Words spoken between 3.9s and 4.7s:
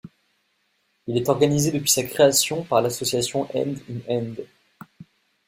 Hand.